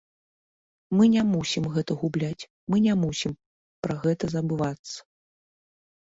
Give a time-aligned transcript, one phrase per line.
[0.99, 3.35] Мы не мусім гэта губляць, мы не мусім
[3.83, 4.97] пра гэта забывацца.